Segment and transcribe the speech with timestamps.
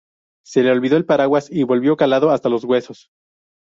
[0.43, 3.11] Se le olvidó el paraguas y volvió calado hasta los huesos